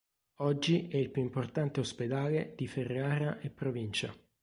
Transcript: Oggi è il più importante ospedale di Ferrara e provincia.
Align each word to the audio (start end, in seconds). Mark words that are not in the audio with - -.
Oggi 0.39 0.87
è 0.87 0.97
il 0.97 1.11
più 1.11 1.21
importante 1.21 1.79
ospedale 1.79 2.53
di 2.55 2.65
Ferrara 2.65 3.37
e 3.39 3.51
provincia. 3.51 4.11